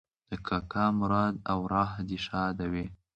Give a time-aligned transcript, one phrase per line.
[0.29, 2.85] د کاکا مراد اوراح دې ښاده وي